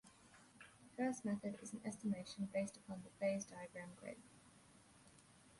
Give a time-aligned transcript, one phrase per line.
[0.81, 4.17] The first method is an estimation based upon the phase diagram grid.